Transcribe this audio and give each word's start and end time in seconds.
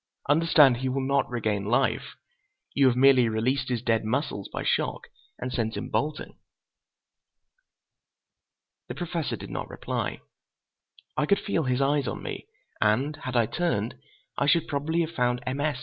Understand, 0.27 0.77
he 0.77 0.89
will 0.89 1.05
not 1.05 1.29
regain 1.29 1.63
life. 1.65 2.15
You 2.73 2.87
have 2.87 2.95
merely 2.95 3.29
released 3.29 3.69
his 3.69 3.83
dead 3.83 4.03
muscles 4.03 4.49
by 4.51 4.63
shock, 4.63 5.09
and 5.37 5.53
sent 5.53 5.77
him 5.77 5.89
bolting." 5.91 6.39
The 8.87 8.95
Professor 8.95 9.35
did 9.35 9.51
not 9.51 9.69
reply. 9.69 10.21
I 11.15 11.27
could 11.27 11.37
feel 11.37 11.65
his 11.65 11.81
eyes 11.81 12.07
on 12.07 12.23
me, 12.23 12.47
and 12.81 13.15
had 13.15 13.35
I 13.35 13.45
turned, 13.45 13.93
I 14.39 14.47
should 14.47 14.67
probably 14.67 15.01
had 15.01 15.11
found 15.11 15.43
M. 15.45 15.61
S. 15.61 15.77